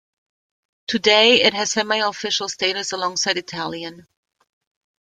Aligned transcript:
Today 0.87 1.43
it 1.43 1.53
has 1.53 1.73
semi-official 1.73 2.49
status 2.49 2.91
alongside 2.91 3.37
Italian. 3.37 4.07